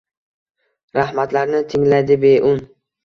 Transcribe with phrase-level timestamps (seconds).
[0.99, 2.65] Rahmatlarni tinglaydi beun